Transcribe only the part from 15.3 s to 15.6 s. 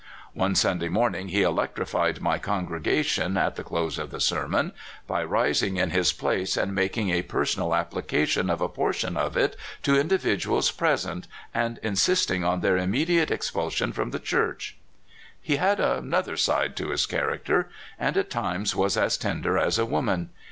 He